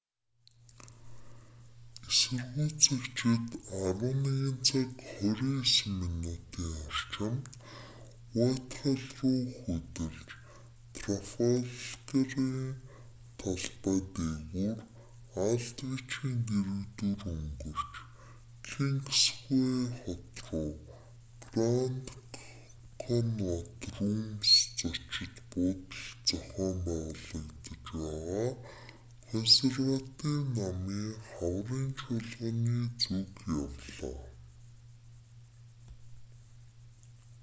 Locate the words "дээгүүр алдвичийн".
14.15-16.37